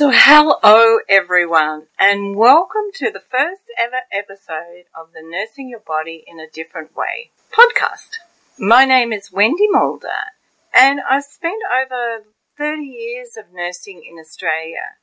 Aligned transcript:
So, 0.00 0.10
hello 0.10 1.00
everyone, 1.10 1.88
and 1.98 2.34
welcome 2.34 2.84
to 2.94 3.10
the 3.10 3.20
first 3.20 3.64
ever 3.76 4.00
episode 4.10 4.84
of 4.98 5.12
the 5.12 5.20
Nursing 5.22 5.68
Your 5.68 5.80
Body 5.86 6.24
in 6.26 6.40
a 6.40 6.48
Different 6.48 6.96
Way 6.96 7.32
podcast. 7.52 8.16
My 8.58 8.86
name 8.86 9.12
is 9.12 9.30
Wendy 9.30 9.68
Mulder, 9.68 10.32
and 10.72 11.02
I've 11.06 11.24
spent 11.24 11.60
over 11.70 12.24
30 12.56 12.82
years 12.82 13.36
of 13.36 13.52
nursing 13.52 14.02
in 14.10 14.18
Australia, 14.18 14.96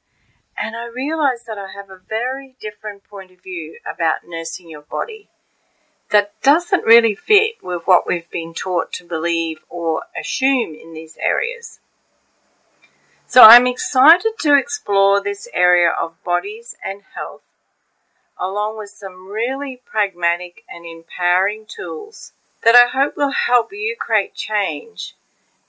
and 0.58 0.76
I 0.76 0.88
realise 0.88 1.44
that 1.46 1.60
I 1.60 1.68
have 1.76 1.92
a 1.92 2.02
very 2.10 2.56
different 2.60 3.04
point 3.04 3.30
of 3.30 3.44
view 3.44 3.78
about 3.86 4.28
nursing 4.28 4.68
your 4.68 4.82
body 4.82 5.30
that 6.10 6.34
doesn't 6.42 6.86
really 6.86 7.14
fit 7.14 7.58
with 7.62 7.84
what 7.86 8.08
we've 8.08 8.32
been 8.32 8.56
taught 8.56 8.94
to 8.94 9.04
believe 9.04 9.60
or 9.70 10.06
assume 10.20 10.74
in 10.74 10.96
these 10.96 11.20
areas. 11.22 11.82
So 13.38 13.44
I'm 13.44 13.68
excited 13.68 14.32
to 14.40 14.58
explore 14.58 15.22
this 15.22 15.48
area 15.54 15.92
of 15.92 16.24
bodies 16.24 16.76
and 16.84 17.04
health, 17.14 17.44
along 18.40 18.80
with 18.80 18.90
some 18.90 19.30
really 19.30 19.80
pragmatic 19.86 20.64
and 20.68 20.88
empowering 20.88 21.68
tools 21.68 22.32
that 22.64 22.74
I 22.74 22.88
hope 22.88 23.16
will 23.16 23.30
help 23.30 23.72
you 23.72 23.96
create 23.96 24.34
change 24.34 25.14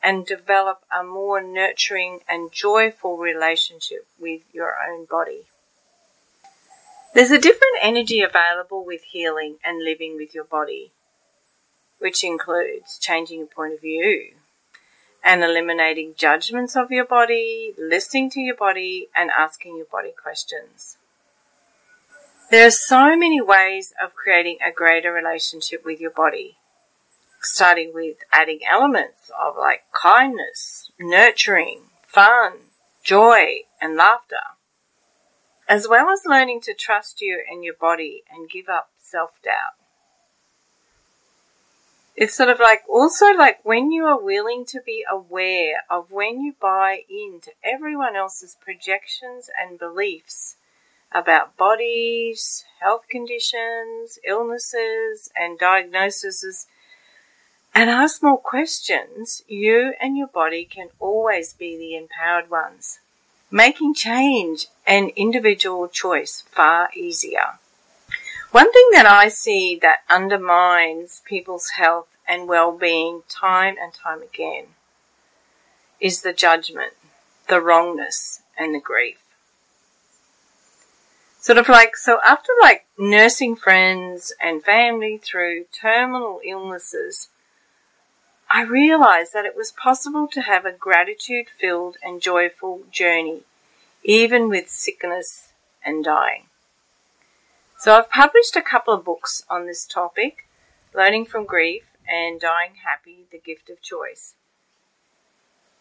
and 0.02 0.24
develop 0.24 0.80
a 0.90 1.04
more 1.04 1.42
nurturing 1.42 2.20
and 2.26 2.50
joyful 2.50 3.18
relationship 3.18 4.06
with 4.18 4.40
your 4.50 4.76
own 4.82 5.04
body. 5.04 5.42
There's 7.12 7.30
a 7.30 7.38
different 7.38 7.76
energy 7.82 8.23
available 8.23 8.82
with 8.82 9.02
healing 9.02 9.56
and 9.62 9.84
living 9.84 10.16
with 10.16 10.34
your 10.34 10.45
body, 10.45 10.92
which 11.98 12.24
includes 12.24 12.98
changing 12.98 13.40
your 13.40 13.46
point 13.46 13.74
of 13.74 13.82
view, 13.82 14.30
and 15.24 15.42
eliminating 15.42 16.14
judgments 16.16 16.77
of 16.77 16.90
your 16.90 17.04
body, 17.04 17.74
listening 17.79 18.30
to 18.30 18.40
your 18.40 18.56
body, 18.56 19.09
and 19.15 19.30
asking 19.30 19.76
your 19.76 19.87
body 19.87 20.12
questions. 20.20 20.96
There 22.51 22.66
are 22.66 22.70
so 22.70 23.15
many 23.15 23.40
ways 23.40 23.93
of 24.02 24.15
creating 24.15 24.59
a 24.66 24.73
greater 24.73 25.12
relationship 25.12 25.84
with 25.84 26.01
your 26.01 26.10
body, 26.10 26.56
starting 27.43 27.93
with 27.93 28.16
adding 28.32 28.60
elements 28.68 29.30
of 29.38 29.54
like 29.56 29.82
kindness, 29.93 30.90
nurturing, 30.98 31.82
fun, 32.06 32.52
joy, 33.04 33.65
and 33.82 33.96
laughter, 33.96 34.56
as 35.68 35.87
well 35.87 36.09
as 36.09 36.23
learning 36.24 36.62
to 36.62 36.73
trust 36.73 37.21
you 37.21 37.45
and 37.50 37.62
your 37.62 37.74
body 37.74 38.23
and 38.30 38.48
give 38.48 38.68
up 38.68 38.88
self 38.98 39.32
doubt. 39.45 39.74
It's 42.21 42.35
sort 42.35 42.49
of 42.49 42.59
like 42.59 42.83
also 42.88 43.27
like 43.27 43.65
when 43.65 43.93
you 43.93 44.05
are 44.07 44.21
willing 44.21 44.65
to 44.71 44.80
be 44.85 45.05
aware 45.09 45.85
of 45.88 46.11
when 46.11 46.41
you 46.41 46.52
buy 46.61 47.02
into 47.09 47.52
everyone 47.63 48.16
else's 48.16 48.57
projections 48.61 49.49
and 49.57 49.79
beliefs 49.79 50.57
about 51.13 51.57
bodies, 51.57 52.65
health 52.80 53.05
conditions, 53.09 54.19
illnesses, 54.27 55.30
and 55.37 55.61
diagnoses, 55.61 56.66
and 57.73 57.89
ask 57.89 58.21
more 58.21 58.37
questions, 58.37 59.45
you 59.46 59.95
and 60.01 60.19
your 60.19 60.27
body 60.27 60.65
can 60.65 60.89
always 60.99 61.55
be 61.55 61.77
the 61.77 61.95
empowered 61.95 62.51
ones, 62.51 62.99
making 63.49 63.95
change 63.95 64.66
and 64.84 65.11
individual 65.11 65.87
choice 65.87 66.43
far 66.50 66.91
easier. 66.97 67.61
One 68.50 68.72
thing 68.72 68.88
that 68.93 69.04
I 69.04 69.28
see 69.28 69.78
that 69.82 69.99
undermines 70.09 71.21
people's 71.27 71.71
health 71.77 72.09
and 72.27 72.49
well-being 72.49 73.22
time 73.28 73.77
and 73.81 73.93
time 73.93 74.22
again 74.22 74.69
is 76.00 76.22
the 76.22 76.32
judgment, 76.32 76.94
the 77.49 77.60
wrongness, 77.60 78.41
and 78.59 78.75
the 78.75 78.81
grief. 78.81 79.19
Sort 81.41 81.59
of 81.59 81.69
like, 81.69 81.95
so 81.97 82.21
after 82.27 82.53
like 82.61 82.87
nursing 82.99 83.55
friends 83.55 84.33
and 84.41 84.65
family 84.65 85.19
through 85.19 85.67
terminal 85.71 86.41
illnesses, 86.43 87.28
I 88.51 88.62
realized 88.62 89.34
that 89.34 89.45
it 89.45 89.56
was 89.56 89.72
possible 89.72 90.27
to 90.28 90.41
have 90.41 90.65
a 90.65 90.72
gratitude 90.72 91.49
filled 91.61 91.99
and 92.03 92.22
joyful 92.22 92.81
journey, 92.91 93.43
even 94.03 94.49
with 94.49 94.71
sickness 94.71 95.53
and 95.84 96.03
dying. 96.03 96.47
So 97.78 97.94
I've 97.94 98.11
published 98.11 98.56
a 98.56 98.61
couple 98.61 98.93
of 98.93 99.05
books 99.05 99.44
on 99.49 99.66
this 99.66 99.87
topic, 99.87 100.49
Learning 100.93 101.25
from 101.25 101.44
Grief 101.44 101.84
and 102.09 102.41
Dying 102.41 102.72
Happy, 102.84 103.27
The 103.31 103.39
Gift 103.39 103.71
of 103.71 103.81
Choice. 103.81 104.34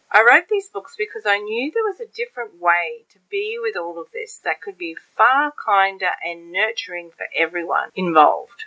I 0.08 0.20
wrote 0.22 0.44
these 0.48 0.68
books 0.68 0.94
because 0.96 1.24
I 1.26 1.38
knew 1.38 1.72
there 1.72 1.82
was 1.82 1.98
a 1.98 2.06
different 2.06 2.60
way 2.60 3.02
to 3.10 3.18
be 3.28 3.58
with 3.60 3.76
all 3.76 4.00
of 4.00 4.12
this 4.12 4.38
that 4.44 4.62
could 4.62 4.78
be 4.78 4.94
far 5.16 5.52
kinder 5.52 6.10
and 6.24 6.52
nurturing 6.52 7.10
for 7.16 7.26
everyone 7.36 7.88
involved, 7.96 8.66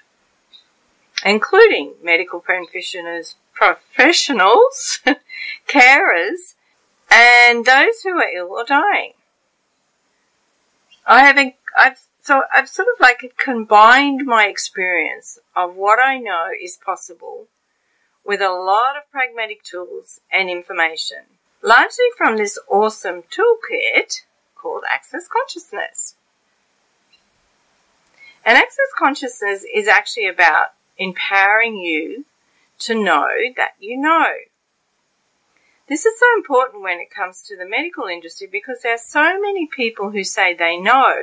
including 1.26 1.94
medical 2.04 2.42
practitioners, 2.42 3.38
professionals, 3.54 5.00
carers, 5.70 6.56
and 7.10 7.64
those 7.64 8.02
who 8.04 8.20
are 8.20 8.30
ill 8.30 8.50
or 8.52 8.66
dying. 8.66 9.14
I 11.08 11.24
have 11.24 11.40
I've 11.78 12.02
so 12.22 12.44
I've 12.54 12.70
sort 12.70 12.88
of 12.88 13.00
like 13.00 13.34
combined 13.38 14.26
my 14.26 14.46
experience 14.46 15.40
of 15.56 15.76
what 15.76 16.00
I 16.00 16.18
know 16.18 16.50
is 16.62 16.78
possible 16.78 17.48
with 18.24 18.42
a 18.42 18.52
lot 18.52 18.96
of 18.96 19.12
pragmatic 19.12 19.64
tools 19.64 20.22
and 20.32 20.50
information, 20.50 21.24
largely 21.64 22.06
from 22.16 22.38
this 22.38 22.60
awesome 22.70 23.24
toolkit 23.24 24.22
called 24.56 24.84
Access 24.88 25.28
Consciousness. 25.28 26.16
And 28.46 28.58
Access 28.58 28.92
Consciousness 28.98 29.66
is 29.74 29.88
actually 29.88 30.28
about 30.28 30.74
empowering 30.98 31.78
you 31.78 32.26
to 32.80 32.94
know 32.94 33.30
that 33.58 33.72
you 33.80 33.98
know. 33.98 34.28
This 35.88 36.06
is 36.06 36.20
so 36.20 36.26
important 36.36 36.84
when 36.84 37.00
it 37.00 37.10
comes 37.10 37.42
to 37.44 37.58
the 37.58 37.68
medical 37.68 38.06
industry 38.06 38.48
because 38.50 38.82
there 38.82 38.94
are 38.94 39.00
so 39.00 39.40
many 39.42 39.66
people 39.66 40.12
who 40.12 40.24
say 40.24 40.54
they 40.54 40.78
know 40.78 41.16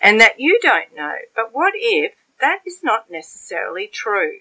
and 0.00 0.20
that 0.20 0.38
you 0.38 0.58
don't 0.62 0.94
know. 0.96 1.14
But 1.34 1.50
what 1.52 1.74
if 1.76 2.12
that 2.40 2.60
is 2.66 2.80
not 2.82 3.10
necessarily 3.10 3.86
true? 3.86 4.40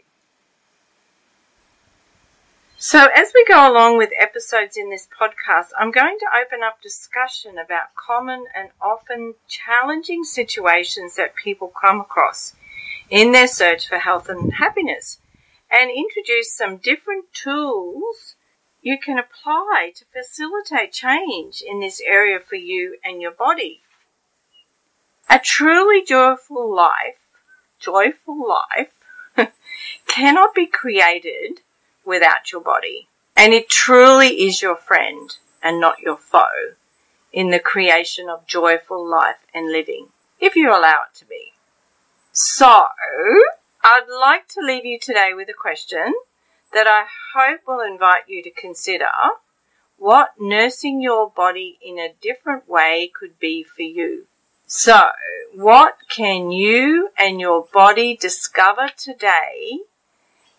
So, 2.79 3.07
as 3.16 3.31
we 3.34 3.44
go 3.45 3.72
along 3.72 3.97
with 3.97 4.12
episodes 4.19 4.78
in 4.78 4.91
this 4.91 5.07
podcast, 5.19 5.69
I'm 5.79 5.90
going 5.90 6.19
to 6.19 6.28
open 6.40 6.62
up 6.62 6.79
discussion 6.79 7.57
about 7.57 7.96
common 7.96 8.46
and 8.56 8.69
often 8.79 9.34
challenging 9.47 10.23
situations 10.23 11.16
that 11.16 11.35
people 11.35 11.69
come 11.69 12.00
across 12.00 12.53
in 13.09 13.31
their 13.31 13.47
search 13.47 13.88
for 13.88 13.97
health 13.97 14.29
and 14.29 14.53
happiness 14.53 15.19
and 15.72 15.90
introduce 15.90 16.53
some 16.53 16.78
different 16.78 17.34
tools 17.34 18.35
you 18.84 19.00
can 19.00 19.17
apply 19.17 19.91
to 19.96 20.06
facilitate 20.06 20.94
change 20.94 21.63
in 21.66 21.79
this 21.79 22.00
area 22.01 22.40
for 22.40 22.56
you 22.56 22.97
and 23.03 23.22
your 23.22 23.31
body. 23.31 23.81
A 25.30 25.40
truly 25.40 26.04
joyful 26.04 26.74
life, 26.74 27.20
joyful 27.80 28.48
life, 28.48 28.92
cannot 30.08 30.56
be 30.56 30.66
created 30.66 31.60
without 32.06 32.52
your 32.52 32.62
body. 32.62 33.10
And 33.36 33.54
it 33.54 33.70
truly 33.70 34.48
is 34.48 34.62
your 34.62 34.78
friend 34.78 35.36
and 35.62 35.82
not 35.82 36.00
your 36.00 36.16
foe 36.16 36.76
in 37.34 37.50
the 37.50 37.60
creation 37.60 38.30
of 38.30 38.48
joyful 38.48 39.06
life 39.06 39.46
and 39.54 39.70
living, 39.72 40.08
if 40.40 40.56
you 40.56 40.70
allow 40.70 41.02
it 41.12 41.18
to 41.20 41.26
be. 41.26 41.52
So, 42.32 42.86
I'd 43.84 44.08
like 44.09 44.48
to 44.50 44.62
leave 44.62 44.86
you 44.86 44.98
today 44.98 45.32
with 45.36 45.50
a 45.50 45.54
question 45.54 46.14
that 46.74 46.88
I 46.88 47.06
hope 47.36 47.62
will 47.68 47.82
invite 47.82 48.30
you 48.30 48.41
to 48.44 48.52
consider 48.52 49.12
what 49.97 50.35
nursing 50.40 51.02
your 51.02 51.30
body 51.30 51.78
in 51.82 52.00
a 52.00 52.14
different 52.22 52.70
way 52.70 53.12
could 53.14 53.40
be 53.40 53.64
for 53.64 53.82
you. 53.82 54.28
So, 54.69 55.11
what 55.53 55.96
can 56.09 56.52
you 56.52 57.08
and 57.17 57.40
your 57.40 57.69
body 57.72 58.17
discover 58.17 58.90
today 58.97 59.79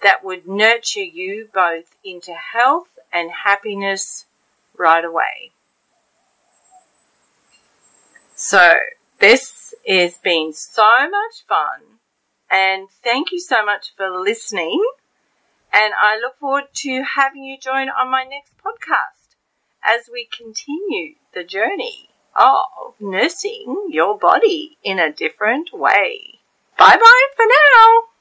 that 0.02 0.24
would 0.24 0.48
nurture 0.48 1.04
you 1.04 1.50
both 1.52 1.94
into 2.02 2.32
health 2.32 2.98
and 3.12 3.30
happiness 3.44 4.24
right 4.78 5.04
away? 5.04 5.52
So, 8.34 8.76
this 9.18 9.74
has 9.86 10.16
been 10.16 10.54
so 10.54 11.10
much 11.10 11.44
fun 11.46 11.98
and 12.50 12.88
thank 13.04 13.30
you 13.30 13.38
so 13.38 13.62
much 13.62 13.94
for 13.94 14.08
listening. 14.08 14.82
And 15.70 15.92
I 16.00 16.18
look 16.18 16.38
forward 16.38 16.68
to 16.76 17.02
having 17.02 17.44
you 17.44 17.58
join 17.58 17.90
on 17.90 18.10
my 18.10 18.24
next 18.24 18.54
podcast 18.56 19.36
as 19.84 20.08
we 20.10 20.26
continue 20.32 21.16
the 21.34 21.44
journey 21.44 22.08
of 22.38 22.94
nursing 23.00 23.88
your 23.90 24.16
body 24.16 24.78
in 24.82 24.98
a 24.98 25.12
different 25.12 25.72
way. 25.72 26.38
Bye 26.78 26.96
bye 26.96 27.26
for 27.36 27.44
now. 27.46 28.17